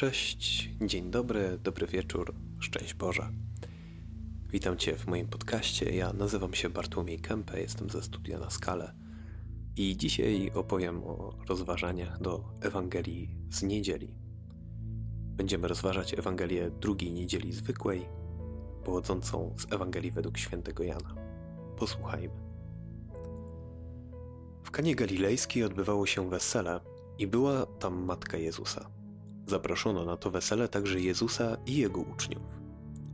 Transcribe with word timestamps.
Cześć, 0.00 0.70
dzień 0.80 1.10
dobry, 1.10 1.58
dobry 1.62 1.86
wieczór, 1.86 2.34
szczęść 2.58 2.94
Boże. 2.94 3.30
Witam 4.48 4.76
Cię 4.76 4.96
w 4.96 5.06
moim 5.06 5.28
podcaście. 5.28 5.90
Ja 5.90 6.12
nazywam 6.12 6.54
się 6.54 6.70
Bartłomiej 6.70 7.18
Kępę, 7.18 7.60
jestem 7.60 7.90
ze 7.90 8.02
studia 8.02 8.38
na 8.38 8.50
Skale 8.50 8.94
i 9.76 9.96
dzisiaj 9.96 10.50
opowiem 10.54 11.04
o 11.04 11.38
rozważaniach 11.48 12.20
do 12.20 12.44
Ewangelii 12.60 13.36
z 13.50 13.62
niedzieli. 13.62 14.14
Będziemy 15.36 15.68
rozważać 15.68 16.18
Ewangelię 16.18 16.70
drugiej 16.70 17.12
niedzieli 17.12 17.52
zwykłej, 17.52 18.08
pochodzącą 18.84 19.54
z 19.58 19.72
Ewangelii 19.72 20.10
według 20.10 20.38
świętego 20.38 20.82
Jana. 20.82 21.14
Posłuchajmy. 21.76 22.40
W 24.64 24.70
Kanie 24.70 24.94
Galilejskiej 24.94 25.64
odbywało 25.64 26.06
się 26.06 26.30
wesele 26.30 26.80
i 27.18 27.26
była 27.26 27.66
tam 27.66 28.04
matka 28.04 28.36
Jezusa. 28.36 28.99
Zaproszono 29.50 30.04
na 30.04 30.16
to 30.16 30.30
wesele 30.30 30.68
także 30.68 31.00
Jezusa 31.00 31.56
i 31.66 31.76
jego 31.76 32.00
uczniów. 32.00 32.42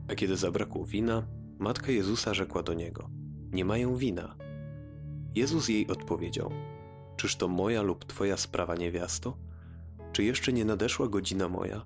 A 0.09 0.15
kiedy 0.15 0.37
zabrakło 0.37 0.85
wina, 0.85 1.27
matka 1.59 1.93
Jezusa 1.93 2.35
rzekła 2.35 2.63
do 2.63 2.75
niego: 2.75 3.11
Nie 3.53 3.65
mają 3.65 3.97
wina. 3.97 4.37
Jezus 5.35 5.69
jej 5.69 5.87
odpowiedział: 5.87 6.51
Czyż 7.17 7.37
to 7.37 7.49
moja 7.49 7.83
lub 7.83 8.05
twoja 8.05 8.37
sprawa, 8.37 8.75
niewiasto? 8.75 9.37
Czy 10.13 10.25
jeszcze 10.25 10.53
nie 10.53 10.65
nadeszła 10.65 11.09
godzina 11.09 11.49
moja? 11.49 11.85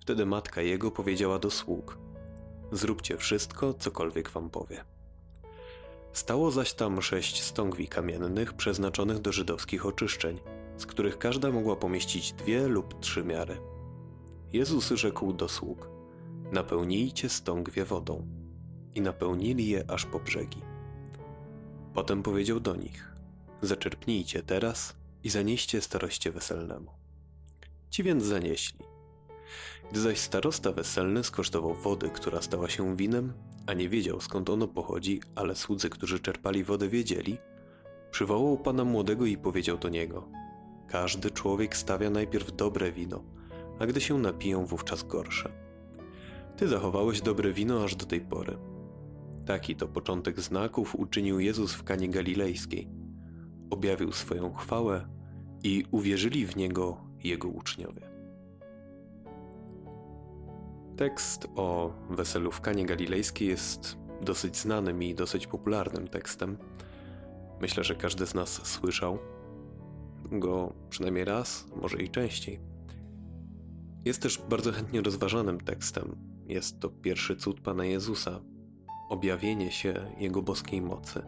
Wtedy 0.00 0.26
matka 0.26 0.62
jego 0.62 0.90
powiedziała 0.90 1.38
do 1.38 1.50
sług: 1.50 1.98
Zróbcie 2.72 3.16
wszystko, 3.16 3.74
cokolwiek 3.74 4.30
wam 4.30 4.50
powie. 4.50 4.84
Stało 6.12 6.50
zaś 6.50 6.72
tam 6.72 7.02
sześć 7.02 7.42
stągwi 7.42 7.88
kamiennych 7.88 8.52
przeznaczonych 8.52 9.18
do 9.18 9.32
żydowskich 9.32 9.86
oczyszczeń 9.86 10.40
z 10.76 10.86
których 10.86 11.18
każda 11.18 11.50
mogła 11.50 11.76
pomieścić 11.76 12.32
dwie 12.32 12.68
lub 12.68 13.00
trzy 13.00 13.24
miary. 13.24 13.56
Jezus 14.52 14.90
rzekł 14.90 15.32
do 15.32 15.48
sług: 15.48 15.88
Napełnijcie 16.52 17.28
stągwie 17.28 17.84
wodą. 17.84 18.26
I 18.94 19.00
napełnili 19.00 19.68
je 19.68 19.90
aż 19.90 20.06
po 20.06 20.20
brzegi. 20.20 20.62
Potem 21.94 22.22
powiedział 22.22 22.60
do 22.60 22.76
nich: 22.76 23.14
Zaczerpnijcie 23.62 24.42
teraz 24.42 24.96
i 25.24 25.30
zanieście 25.30 25.80
staroście 25.80 26.30
weselnemu. 26.30 26.90
Ci 27.90 28.02
więc 28.02 28.24
zanieśli. 28.24 28.80
Gdy 29.90 30.00
zaś 30.00 30.18
starosta 30.18 30.72
weselny 30.72 31.24
skosztował 31.24 31.74
wody, 31.74 32.10
która 32.10 32.42
stała 32.42 32.68
się 32.68 32.96
winem, 32.96 33.32
a 33.66 33.74
nie 33.74 33.88
wiedział 33.88 34.20
skąd 34.20 34.50
ono 34.50 34.68
pochodzi, 34.68 35.20
ale 35.34 35.54
słudzy, 35.54 35.90
którzy 35.90 36.20
czerpali 36.20 36.64
wodę, 36.64 36.88
wiedzieli, 36.88 37.38
przywołał 38.10 38.58
pana 38.58 38.84
młodego 38.84 39.26
i 39.26 39.36
powiedział 39.36 39.78
do 39.78 39.88
niego: 39.88 40.28
każdy 40.94 41.30
człowiek 41.30 41.76
stawia 41.76 42.10
najpierw 42.10 42.56
dobre 42.56 42.92
wino, 42.92 43.22
a 43.78 43.86
gdy 43.86 44.00
się 44.00 44.18
napiją, 44.18 44.66
wówczas 44.66 45.02
gorsze. 45.02 45.52
Ty 46.56 46.68
zachowałeś 46.68 47.20
dobre 47.20 47.52
wino 47.52 47.84
aż 47.84 47.96
do 47.96 48.06
tej 48.06 48.20
pory. 48.20 48.56
Taki 49.46 49.76
to 49.76 49.88
początek 49.88 50.40
znaków 50.40 50.94
uczynił 50.94 51.40
Jezus 51.40 51.74
w 51.74 51.84
Kanie 51.84 52.08
Galilejskiej. 52.08 52.88
Objawił 53.70 54.12
swoją 54.12 54.52
chwałę 54.52 55.08
i 55.62 55.84
uwierzyli 55.90 56.46
w 56.46 56.56
Niego 56.56 56.96
Jego 57.24 57.48
uczniowie. 57.48 58.02
Tekst 60.96 61.48
o 61.56 61.92
weselu 62.10 62.50
w 62.50 62.60
Kanie 62.60 62.86
Galilejskiej 62.86 63.48
jest 63.48 63.98
dosyć 64.22 64.56
znanym 64.56 65.02
i 65.02 65.14
dosyć 65.14 65.46
popularnym 65.46 66.08
tekstem. 66.08 66.56
Myślę, 67.60 67.84
że 67.84 67.94
każdy 67.94 68.26
z 68.26 68.34
nas 68.34 68.66
słyszał 68.66 69.18
go 70.40 70.72
przynajmniej 70.90 71.24
raz, 71.24 71.66
może 71.82 72.02
i 72.02 72.08
częściej. 72.08 72.60
Jest 74.04 74.22
też 74.22 74.42
bardzo 74.50 74.72
chętnie 74.72 75.00
rozważanym 75.00 75.60
tekstem. 75.60 76.16
Jest 76.46 76.80
to 76.80 76.88
pierwszy 76.88 77.36
cud 77.36 77.60
Pana 77.60 77.84
Jezusa, 77.84 78.40
objawienie 79.08 79.70
się 79.72 79.94
Jego 80.18 80.42
boskiej 80.42 80.82
mocy, 80.82 81.22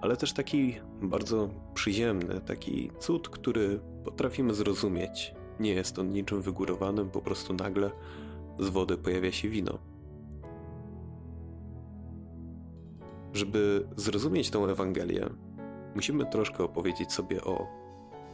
ale 0.00 0.16
też 0.16 0.32
taki 0.32 0.74
bardzo 1.02 1.50
przyziemny, 1.74 2.40
taki 2.40 2.90
cud, 2.98 3.28
który 3.28 3.80
potrafimy 4.04 4.54
zrozumieć. 4.54 5.34
Nie 5.60 5.70
jest 5.72 5.98
on 5.98 6.10
niczym 6.10 6.42
wygórowanym, 6.42 7.10
po 7.10 7.22
prostu 7.22 7.54
nagle 7.54 7.90
z 8.58 8.68
wody 8.68 8.96
pojawia 8.96 9.32
się 9.32 9.48
wino. 9.48 9.78
Żeby 13.32 13.88
zrozumieć 13.96 14.50
tę 14.50 14.58
Ewangelię, 14.58 15.30
musimy 15.94 16.26
troszkę 16.26 16.64
opowiedzieć 16.64 17.12
sobie 17.12 17.44
o 17.44 17.79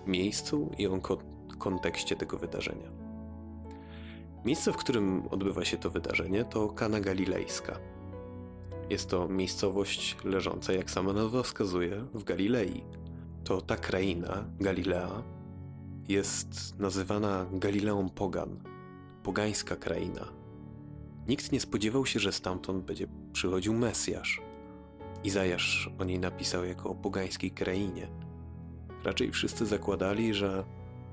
miejscu 0.06 0.70
i 0.78 0.86
o 0.86 1.00
kontekście 1.58 2.16
tego 2.16 2.38
wydarzenia. 2.38 2.90
Miejsce, 4.44 4.72
w 4.72 4.76
którym 4.76 5.22
odbywa 5.30 5.64
się 5.64 5.76
to 5.76 5.90
wydarzenie, 5.90 6.44
to 6.44 6.68
Kana 6.68 7.00
Galilejska. 7.00 7.78
Jest 8.90 9.10
to 9.10 9.28
miejscowość 9.28 10.16
leżąca, 10.24 10.72
jak 10.72 10.90
sama 10.90 11.12
nazwa 11.12 11.42
wskazuje, 11.42 12.04
w 12.14 12.24
Galilei. 12.24 12.84
To 13.44 13.60
ta 13.60 13.76
kraina, 13.76 14.44
Galilea, 14.60 15.22
jest 16.08 16.78
nazywana 16.78 17.46
Galileą 17.52 18.08
Pogan, 18.08 18.60
pogańska 19.22 19.76
kraina. 19.76 20.28
Nikt 21.28 21.52
nie 21.52 21.60
spodziewał 21.60 22.06
się, 22.06 22.20
że 22.20 22.32
stamtąd 22.32 22.84
będzie 22.84 23.06
przychodził 23.32 23.74
Mesjasz. 23.74 24.40
Izajasz 25.24 25.90
o 25.98 26.04
niej 26.04 26.18
napisał 26.18 26.64
jako 26.64 26.90
o 26.90 26.94
pogańskiej 26.94 27.50
krainie– 27.50 28.08
Raczej 29.06 29.30
wszyscy 29.30 29.66
zakładali, 29.66 30.34
że 30.34 30.64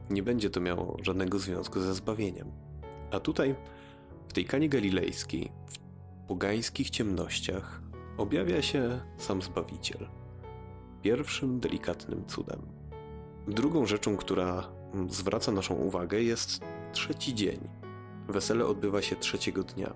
nie 0.09 0.23
będzie 0.23 0.49
to 0.49 0.61
miało 0.61 0.97
żadnego 1.01 1.39
związku 1.39 1.79
ze 1.79 1.93
zbawieniem. 1.93 2.51
A 3.11 3.19
tutaj, 3.19 3.55
w 4.27 4.33
tej 4.33 4.45
kanie 4.45 4.69
galilejskiej, 4.69 5.51
w 5.67 5.77
pogańskich 6.27 6.89
ciemnościach, 6.89 7.81
objawia 8.17 8.61
się 8.61 8.99
sam 9.17 9.41
Zbawiciel. 9.41 10.07
Pierwszym 11.01 11.59
delikatnym 11.59 12.25
cudem. 12.25 12.61
Drugą 13.47 13.85
rzeczą, 13.85 14.17
która 14.17 14.69
zwraca 15.09 15.51
naszą 15.51 15.75
uwagę, 15.75 16.21
jest 16.21 16.61
trzeci 16.91 17.35
dzień. 17.35 17.59
Wesele 18.27 18.65
odbywa 18.65 19.01
się 19.01 19.15
trzeciego 19.15 19.63
dnia. 19.63 19.93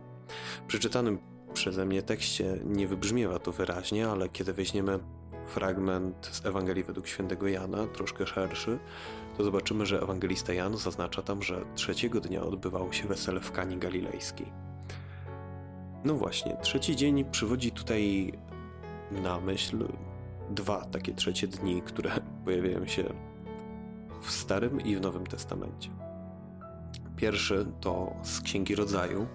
W 0.63 0.67
przeczytanym 0.67 1.19
przeze 1.53 1.85
mnie 1.85 2.01
tekście 2.01 2.59
nie 2.65 2.87
wybrzmiewa 2.87 3.39
to 3.39 3.51
wyraźnie, 3.51 4.07
ale 4.07 4.29
kiedy 4.29 4.53
weźmiemy 4.53 4.99
fragment 5.47 6.29
z 6.31 6.45
Ewangelii 6.45 6.83
według 6.83 7.07
świętego 7.07 7.47
Jana, 7.47 7.87
troszkę 7.87 8.27
szerszy, 8.27 8.79
to 9.37 9.43
zobaczymy, 9.43 9.85
że 9.85 10.01
ewangelista 10.01 10.53
Jan 10.53 10.77
zaznacza 10.77 11.21
tam, 11.21 11.43
że 11.43 11.65
trzeciego 11.75 12.19
dnia 12.21 12.43
odbywało 12.43 12.91
się 12.91 13.07
wesele 13.07 13.39
w 13.39 13.51
Kani 13.51 13.77
Galilejskiej. 13.77 14.51
No 16.03 16.13
właśnie, 16.13 16.57
trzeci 16.61 16.95
dzień 16.95 17.25
przywodzi 17.25 17.71
tutaj 17.71 18.33
na 19.11 19.39
myśl 19.39 19.87
dwa 20.49 20.85
takie 20.85 21.13
trzecie 21.13 21.47
dni, 21.47 21.81
które 21.81 22.11
pojawiają 22.45 22.87
się 22.87 23.03
w 24.21 24.31
Starym 24.31 24.81
i 24.81 24.95
w 24.95 25.01
Nowym 25.01 25.27
Testamencie. 25.27 25.89
Pierwszy 27.15 27.65
to 27.81 28.15
z 28.23 28.41
Księgi 28.41 28.75
Rodzaju, 28.75 29.27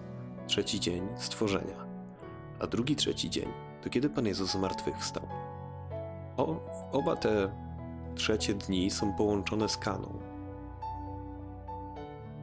trzeci 0.47 0.81
dzień 0.81 1.09
stworzenia, 1.17 1.87
a 2.61 2.67
drugi 2.67 2.97
trzeci 2.97 3.31
dzień 3.31 3.49
to 3.83 3.91
kiedy 3.91 4.11
Pan 4.11 4.27
Jezus 4.27 4.51
zmartwychwstał. 4.51 5.42
O, 6.37 6.57
oba 6.93 7.17
te 7.17 7.49
trzecie 8.15 8.55
dni 8.55 8.91
są 8.91 9.13
połączone 9.13 9.69
z 9.69 9.77
kaną. 9.77 10.19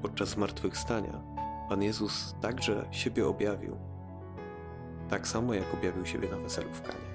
Podczas 0.02 0.30
zmartwychwstania 0.30 1.22
Pan 1.70 1.84
Jezus 1.84 2.36
także 2.42 2.86
siebie 2.92 3.28
objawił, 3.28 3.78
tak 5.10 5.28
samo 5.28 5.54
jak 5.54 5.74
objawił 5.74 6.06
siebie 6.06 6.30
na 6.30 6.38
weselu 6.38 6.70
w 6.74 6.82
Kanie. 6.82 7.10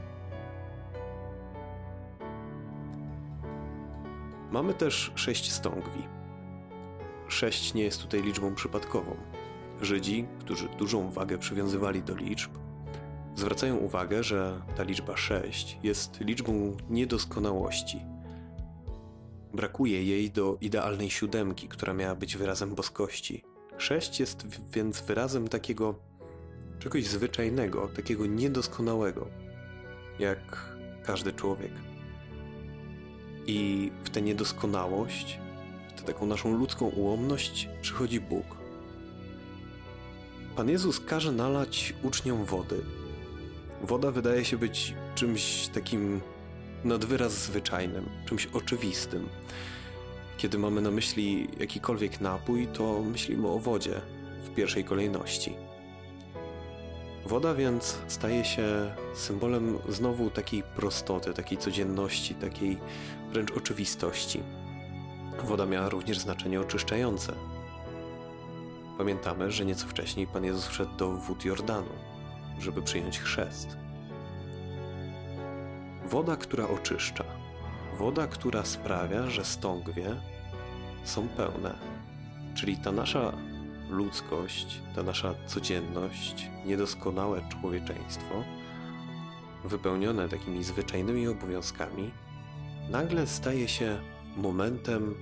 Mamy 4.51 4.75
też 4.75 5.13
sześć 5.15 5.53
stągwi. 5.53 6.03
Sześć 7.29 7.75
nie 7.75 7.83
jest 7.83 8.03
tutaj 8.03 8.23
liczbą 8.23 8.55
przypadkową. 8.55 9.17
Żydzi, 9.81 10.27
którzy 10.41 10.69
dużą 10.69 11.11
wagę 11.11 11.39
przywiązywali 11.39 12.03
do 12.03 12.15
liczb, 12.15 12.51
zwracają 13.37 13.77
uwagę, 13.77 14.23
że 14.23 14.63
ta 14.77 14.83
liczba 14.83 15.17
6 15.17 15.79
jest 15.83 16.21
liczbą 16.21 16.77
niedoskonałości. 16.91 18.01
Brakuje 19.55 20.05
jej 20.05 20.31
do 20.31 20.59
idealnej 20.61 21.11
siódemki, 21.11 21.69
która 21.69 21.93
miała 21.93 22.15
być 22.15 22.37
wyrazem 22.37 22.75
boskości. 22.75 23.45
6 23.79 24.21
jest 24.21 24.47
więc 24.73 25.01
wyrazem 25.01 25.49
takiego 25.49 25.95
czegoś 26.79 27.07
zwyczajnego, 27.07 27.89
takiego 27.89 28.27
niedoskonałego, 28.27 29.27
jak 30.19 30.75
każdy 31.03 31.33
człowiek. 31.33 31.73
I 33.47 33.91
w 34.05 34.11
tę 34.11 34.23
niedoskonałość, 34.23 35.39
w 35.89 35.93
tę 35.93 36.03
taką 36.03 36.27
naszą 36.27 36.59
ludzką 36.59 36.87
ułomność 36.87 37.69
przychodzi 37.83 38.21
Bóg. 38.21 38.57
Pan 40.57 40.69
Jezus 40.69 41.01
każe 41.01 41.33
nalać 41.33 41.95
uczniom 42.03 42.45
wody, 42.45 42.83
Woda 43.85 44.11
wydaje 44.11 44.45
się 44.45 44.59
być 44.59 44.95
czymś 45.15 45.69
takim 45.69 46.21
nad 46.85 47.05
wyraz 47.05 47.33
zwyczajnym, 47.33 48.09
czymś 48.27 48.47
oczywistym. 48.47 49.29
Kiedy 50.37 50.59
mamy 50.59 50.81
na 50.81 50.91
myśli 50.91 51.49
jakikolwiek 51.61 52.21
napój, 52.21 52.67
to 52.67 53.03
myślimy 53.03 53.49
o 53.49 53.59
wodzie 53.59 54.01
w 54.45 54.55
pierwszej 54.55 54.85
kolejności. 54.85 55.55
Woda 57.27 57.55
więc 57.55 57.99
staje 58.09 58.45
się 58.45 58.95
symbolem 59.15 59.79
znowu 59.89 60.31
takiej 60.31 60.63
prostoty, 60.63 61.33
takiej 61.33 61.59
codzienności, 61.59 62.35
takiej 62.35 62.79
wręcz 63.33 63.51
oczywistości. 63.51 64.41
Woda 65.45 65.67
miała 65.67 65.89
również 65.89 66.19
znaczenie 66.19 66.61
oczyszczające. 66.61 67.33
Pamiętamy, 68.99 69.53
że 69.53 69.65
nieco 69.65 69.87
wcześniej 69.87 70.27
Pan 70.27 70.45
Jezus 70.45 70.67
wszedł 70.67 70.97
do 70.97 71.11
wód 71.11 71.45
Jordanu, 71.45 72.14
żeby 72.65 72.83
przyjąć 72.83 73.19
chrzest. 73.19 73.77
Woda, 76.07 76.37
która 76.37 76.69
oczyszcza, 76.69 77.25
woda, 77.99 78.27
która 78.27 78.65
sprawia, 78.65 79.31
że 79.31 79.45
stągwie 79.45 80.17
są 81.05 81.29
pełne, 81.29 81.75
czyli 82.55 82.77
ta 82.77 82.93
nasza 82.93 83.33
ludzkość, 83.91 84.81
ta 84.95 85.03
nasza 85.03 85.35
codzienność, 85.47 86.51
niedoskonałe 86.67 87.43
człowieczeństwo, 87.49 88.45
wypełnione 89.65 90.29
takimi 90.29 90.65
zwyczajnymi 90.65 91.29
obowiązkami, 91.29 92.11
nagle 92.91 93.27
staje 93.27 93.69
się 93.69 93.99
momentem 94.37 95.15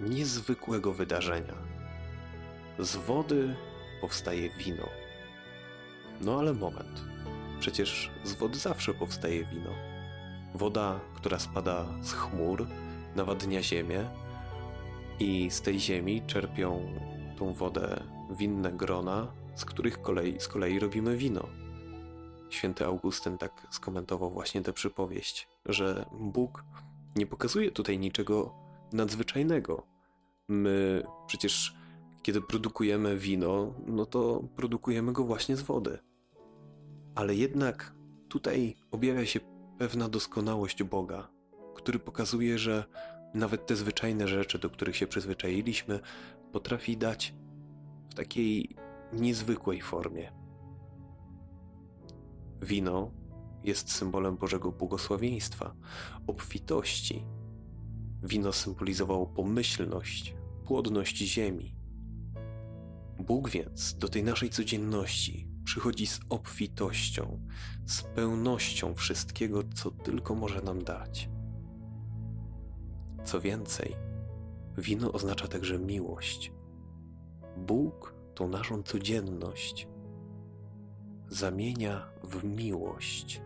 niezwykłego 0.00 0.92
wydarzenia. 0.92 1.54
Z 2.78 2.96
wody 2.96 3.56
powstaje 4.00 4.50
wino. 4.50 5.05
No 6.20 6.38
ale 6.38 6.54
moment. 6.54 7.04
Przecież 7.60 8.10
z 8.24 8.34
wody 8.34 8.58
zawsze 8.58 8.94
powstaje 8.94 9.44
wino. 9.44 9.70
Woda, 10.54 11.00
która 11.14 11.38
spada 11.38 11.86
z 12.02 12.12
chmur, 12.12 12.66
nawadnia 13.16 13.62
ziemię 13.62 14.10
i 15.20 15.50
z 15.50 15.62
tej 15.62 15.80
ziemi 15.80 16.22
czerpią 16.26 16.92
tą 17.38 17.52
wodę 17.52 18.02
winne 18.30 18.72
grona, 18.72 19.32
z 19.54 19.64
których 19.64 20.02
kolei, 20.02 20.40
z 20.40 20.48
kolei 20.48 20.78
robimy 20.78 21.16
wino. 21.16 21.48
Święty 22.50 22.84
Augustyn 22.84 23.38
tak 23.38 23.66
skomentował 23.70 24.30
właśnie 24.30 24.62
tę 24.62 24.72
przypowieść, 24.72 25.48
że 25.66 26.06
Bóg 26.12 26.64
nie 27.16 27.26
pokazuje 27.26 27.70
tutaj 27.70 27.98
niczego 27.98 28.54
nadzwyczajnego. 28.92 29.86
My 30.48 31.02
przecież, 31.26 31.76
kiedy 32.26 32.40
produkujemy 32.40 33.16
wino, 33.16 33.74
no 33.86 34.06
to 34.06 34.42
produkujemy 34.56 35.12
go 35.12 35.24
właśnie 35.24 35.56
z 35.56 35.62
wody. 35.62 35.98
Ale 37.14 37.34
jednak 37.34 37.94
tutaj 38.28 38.74
objawia 38.90 39.26
się 39.26 39.40
pewna 39.78 40.08
doskonałość 40.08 40.82
Boga, 40.82 41.28
który 41.74 41.98
pokazuje, 41.98 42.58
że 42.58 42.84
nawet 43.34 43.66
te 43.66 43.76
zwyczajne 43.76 44.28
rzeczy, 44.28 44.58
do 44.58 44.70
których 44.70 44.96
się 44.96 45.06
przyzwyczailiśmy, 45.06 46.00
potrafi 46.52 46.96
dać 46.96 47.34
w 48.10 48.14
takiej 48.14 48.76
niezwykłej 49.12 49.80
formie. 49.80 50.32
Wino 52.62 53.10
jest 53.64 53.92
symbolem 53.92 54.36
Bożego 54.36 54.72
błogosławieństwa, 54.72 55.74
obfitości. 56.26 57.26
Wino 58.22 58.52
symbolizowało 58.52 59.26
pomyślność, 59.26 60.36
płodność 60.64 61.16
ziemi. 61.16 61.75
Bóg 63.26 63.50
więc 63.50 63.94
do 63.94 64.08
tej 64.08 64.24
naszej 64.24 64.50
codzienności 64.50 65.48
przychodzi 65.64 66.06
z 66.06 66.20
obfitością, 66.28 67.40
z 67.86 68.02
pełnością 68.02 68.94
wszystkiego, 68.94 69.62
co 69.74 69.90
tylko 69.90 70.34
może 70.34 70.62
nam 70.62 70.84
dać. 70.84 71.28
Co 73.24 73.40
więcej, 73.40 73.96
wino 74.78 75.12
oznacza 75.12 75.48
także 75.48 75.78
miłość. 75.78 76.52
Bóg 77.56 78.14
tą 78.34 78.48
naszą 78.48 78.82
codzienność 78.82 79.88
zamienia 81.28 82.08
w 82.24 82.44
miłość. 82.44 83.42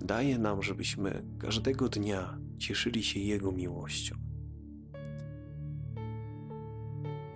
Daje 0.00 0.38
nam, 0.38 0.62
żebyśmy 0.62 1.24
każdego 1.38 1.88
dnia 1.88 2.38
cieszyli 2.58 3.02
się 3.02 3.20
Jego 3.20 3.52
miłością. 3.52 4.23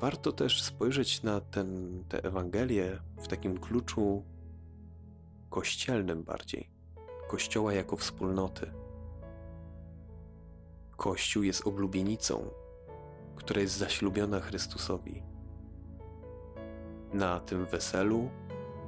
Warto 0.00 0.32
też 0.32 0.62
spojrzeć 0.62 1.22
na 1.22 1.40
ten, 1.40 2.04
tę 2.08 2.24
Ewangelię 2.24 2.98
w 3.22 3.28
takim 3.28 3.58
kluczu 3.58 4.24
kościelnym 5.50 6.22
bardziej. 6.22 6.70
Kościoła 7.28 7.72
jako 7.72 7.96
wspólnoty. 7.96 8.70
Kościół 10.96 11.42
jest 11.42 11.66
oblubienicą, 11.66 12.50
która 13.36 13.60
jest 13.60 13.76
zaślubiona 13.76 14.40
Chrystusowi. 14.40 15.22
Na 17.12 17.40
tym 17.40 17.66
weselu, 17.66 18.30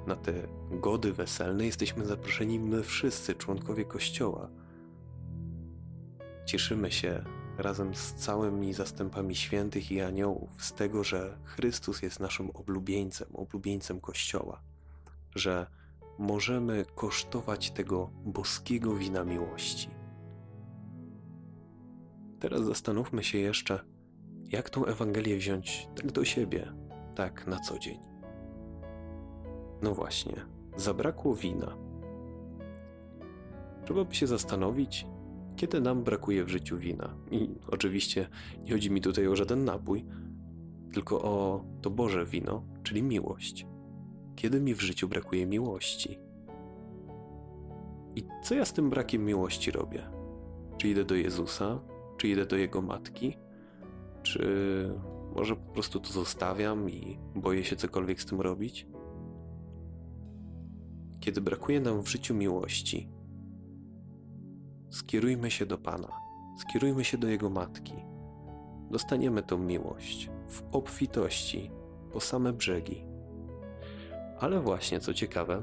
na 0.07 0.17
te 0.17 0.33
gody 0.71 1.12
weselne 1.12 1.67
jesteśmy 1.67 2.07
zaproszeni 2.07 2.61
my 2.61 2.83
wszyscy, 2.83 3.35
członkowie 3.35 3.85
Kościoła. 3.85 4.49
Cieszymy 6.47 6.93
się 6.93 7.25
razem 7.62 7.95
z 7.95 8.15
całymi 8.15 8.73
zastępami 8.73 9.37
świętych 9.37 9.93
i 9.93 10.01
aniołów 10.01 10.65
z 10.65 10.73
tego, 10.73 11.05
że 11.05 11.39
Chrystus 11.45 12.03
jest 12.03 12.21
naszym 12.21 12.51
oblubieńcem, 12.51 13.29
oblubieńcem 13.35 14.01
Kościoła, 14.01 14.61
że 15.35 15.67
możemy 16.19 16.85
kosztować 16.95 17.71
tego 17.71 18.11
boskiego 18.25 18.95
wina 18.95 19.25
miłości. 19.25 19.91
Teraz 22.41 22.65
zastanówmy 22.65 23.25
się 23.25 23.39
jeszcze, 23.39 23.81
jak 24.49 24.71
tą 24.71 24.85
Ewangelię 24.85 25.37
wziąć 25.37 25.89
tak 25.97 26.12
do 26.12 26.25
siebie, 26.25 26.73
tak 27.15 27.47
na 27.47 27.61
co 27.61 27.79
dzień. 27.79 27.99
No 29.83 29.95
właśnie, 29.95 30.47
zabrakło 30.77 31.35
wina. 31.35 31.77
Trzeba 33.85 34.05
by 34.05 34.15
się 34.15 34.27
zastanowić, 34.27 35.07
kiedy 35.61 35.81
nam 35.81 36.05
brakuje 36.05 36.45
w 36.45 36.49
życiu 36.49 36.79
wina. 36.79 37.17
I 37.31 37.55
oczywiście 37.69 38.29
nie 38.62 38.73
chodzi 38.73 38.91
mi 38.91 39.01
tutaj 39.01 39.27
o 39.27 39.37
żaden 39.37 39.65
napój, 39.65 40.05
tylko 40.93 41.23
o 41.23 41.65
to 41.83 41.91
Boże 41.91 42.27
wino, 42.27 42.62
czyli 42.83 43.03
miłość. 43.03 43.67
Kiedy 44.37 44.61
mi 44.61 44.75
w 44.75 44.81
życiu 44.81 45.09
brakuje 45.09 45.47
miłości? 45.47 46.19
I 48.17 48.25
co 48.43 48.55
ja 48.55 48.65
z 48.65 48.73
tym 48.73 48.91
brakiem 48.91 49.25
miłości 49.25 49.71
robię? 49.71 50.03
Czy 50.79 50.89
idę 50.89 51.05
do 51.05 51.15
Jezusa? 51.15 51.81
Czy 52.17 52.29
idę 52.29 52.47
do 52.47 52.57
Jego 52.57 52.83
matki? 52.83 53.37
Czy 54.23 54.45
może 55.37 55.57
po 55.57 55.73
prostu 55.73 56.00
to 56.00 56.12
zostawiam 56.12 56.90
i 56.90 57.19
boję 57.35 57.64
się 57.64 57.76
cokolwiek 57.76 58.23
z 58.23 58.26
tym 58.26 58.40
robić? 58.40 58.87
Kiedy 61.21 61.40
brakuje 61.40 61.81
nam 61.81 62.02
w 62.02 62.09
życiu 62.09 62.35
miłości, 62.35 63.09
skierujmy 64.90 65.50
się 65.50 65.66
do 65.66 65.78
Pana, 65.78 66.09
skierujmy 66.59 67.04
się 67.04 67.18
do 67.18 67.28
Jego 67.28 67.50
matki. 67.50 67.94
Dostaniemy 68.90 69.42
tą 69.42 69.59
miłość 69.59 70.30
w 70.49 70.62
obfitości 70.73 71.70
po 72.12 72.20
same 72.20 72.52
brzegi. 72.52 73.04
Ale 74.40 74.61
właśnie, 74.61 75.00
co 75.00 75.14
ciekawe, 75.14 75.62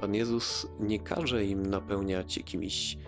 Pan 0.00 0.14
Jezus 0.14 0.66
nie 0.80 1.00
każe 1.00 1.44
im 1.44 1.66
napełniać 1.66 2.36
jakimiś 2.36 2.98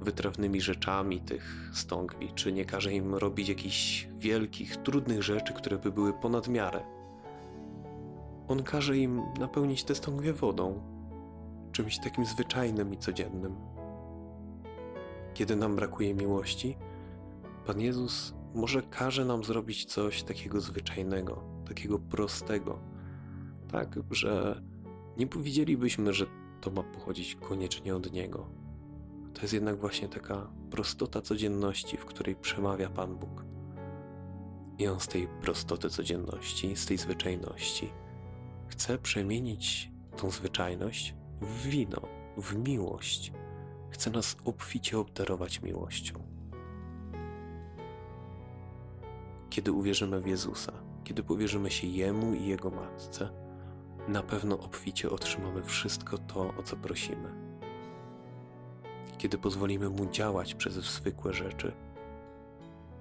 wytrawnymi 0.00 0.60
rzeczami 0.60 1.20
tych 1.20 1.70
stągwi, 1.74 2.32
czy 2.34 2.52
nie 2.52 2.64
każe 2.64 2.92
im 2.92 3.14
robić 3.14 3.48
jakichś 3.48 4.08
wielkich, 4.18 4.76
trudnych 4.76 5.22
rzeczy, 5.22 5.52
które 5.52 5.78
by 5.78 5.92
były 5.92 6.12
ponad 6.12 6.48
miarę. 6.48 6.84
On 8.48 8.62
każe 8.62 8.96
im 8.96 9.22
napełnić 9.40 9.84
te 9.84 9.94
stągwie 9.94 10.32
wodą, 10.32 10.80
czymś 11.72 11.98
takim 11.98 12.26
zwyczajnym 12.26 12.94
i 12.94 12.96
codziennym. 12.96 13.56
Kiedy 15.36 15.56
nam 15.56 15.76
brakuje 15.76 16.14
miłości, 16.14 16.76
Pan 17.66 17.80
Jezus 17.80 18.34
może 18.54 18.82
każe 18.82 19.24
nam 19.24 19.44
zrobić 19.44 19.84
coś 19.84 20.22
takiego 20.22 20.60
zwyczajnego, 20.60 21.42
takiego 21.68 21.98
prostego, 21.98 22.78
tak, 23.70 23.98
że 24.10 24.62
nie 25.16 25.26
powiedzielibyśmy, 25.26 26.12
że 26.12 26.26
to 26.60 26.70
ma 26.70 26.82
pochodzić 26.82 27.34
koniecznie 27.34 27.96
od 27.96 28.12
Niego. 28.12 28.48
To 29.34 29.42
jest 29.42 29.54
jednak 29.54 29.80
właśnie 29.80 30.08
taka 30.08 30.50
prostota 30.70 31.20
codzienności, 31.22 31.96
w 31.96 32.04
której 32.04 32.36
przemawia 32.36 32.90
Pan 32.90 33.16
Bóg. 33.16 33.44
I 34.78 34.88
On 34.88 35.00
z 35.00 35.08
tej 35.08 35.28
prostoty 35.40 35.90
codzienności, 35.90 36.76
z 36.76 36.86
tej 36.86 36.98
zwyczajności 36.98 37.92
chce 38.68 38.98
przemienić 38.98 39.90
tą 40.16 40.30
zwyczajność 40.30 41.14
w 41.40 41.62
wino, 41.62 42.02
w 42.36 42.56
miłość. 42.68 43.32
Chce 43.96 44.10
nas 44.10 44.36
obficie 44.44 44.98
obdarować 44.98 45.62
miłością. 45.62 46.14
Kiedy 49.50 49.72
uwierzymy 49.72 50.20
w 50.20 50.26
Jezusa, 50.26 50.72
kiedy 51.04 51.22
powierzymy 51.22 51.70
się 51.70 51.86
Jemu 51.86 52.34
i 52.34 52.46
Jego 52.46 52.70
Matce, 52.70 53.28
na 54.08 54.22
pewno 54.22 54.58
obficie 54.58 55.10
otrzymamy 55.10 55.62
wszystko 55.62 56.18
to, 56.18 56.54
o 56.58 56.62
co 56.62 56.76
prosimy. 56.76 57.28
Kiedy 59.18 59.38
pozwolimy 59.38 59.88
Mu 59.88 60.06
działać 60.06 60.54
przez 60.54 60.74
zwykłe 60.74 61.32
rzeczy, 61.32 61.72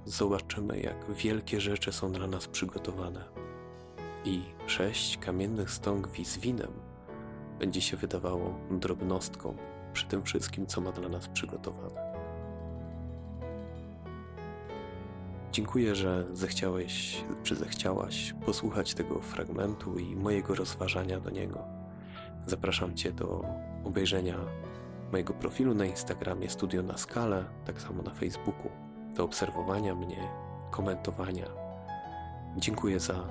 zobaczymy, 0.06 0.80
jak 0.80 1.12
wielkie 1.14 1.62
rzeczy 1.62 1.92
są 1.92 2.12
dla 2.12 2.28
nas 2.28 2.48
przygotowane. 2.48 3.26
I 4.26 4.42
sześć 4.68 5.18
kamiennych 5.18 5.72
stągwi 5.72 6.26
z 6.26 6.38
winem 6.38 6.72
będzie 7.60 7.82
się 7.82 7.98
wydawało 7.98 8.54
drobnostką 8.72 9.58
przy 9.96 10.08
tym 10.08 10.24
wszystkim, 10.24 10.68
co 10.68 10.82
ma 10.82 10.92
dla 10.92 11.10
nas 11.10 11.28
przygotowane. 11.28 12.16
Dziękuję, 15.52 15.96
że 15.96 16.26
zechciałeś, 16.34 17.24
czy 17.44 17.56
zechciałaś 17.56 18.34
posłuchać 18.46 18.94
tego 18.94 19.22
fragmentu 19.22 20.00
i 20.00 20.16
mojego 20.16 20.56
rozważania 20.56 21.20
do 21.20 21.30
niego. 21.30 21.60
Zapraszam 22.46 22.96
Cię 22.96 23.12
do 23.12 23.46
obejrzenia 23.84 24.36
mojego 25.12 25.34
profilu 25.34 25.74
na 25.74 25.86
Instagramie 25.86 26.50
Studio 26.50 26.84
na 26.84 26.98
Skalę, 26.98 27.46
tak 27.66 27.82
samo 27.82 28.04
na 28.04 28.14
Facebooku, 28.14 28.72
do 29.16 29.24
obserwowania 29.24 29.96
mnie, 29.96 30.30
komentowania. 30.72 31.48
Dziękuję 32.58 33.00
za 33.00 33.28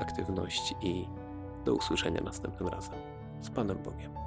aktywność 0.00 0.74
i 0.82 1.06
do 1.64 1.74
usłyszenia 1.74 2.20
następnym 2.20 2.68
razem. 2.68 2.94
Z 3.40 3.50
Panem 3.50 3.78
Bogiem. 3.78 4.21